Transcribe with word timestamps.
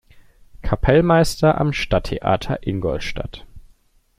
Kapellmeister 0.63 1.59
am 1.61 1.73
Stadttheater 1.73 2.65
Ingolstadt. 2.65 3.45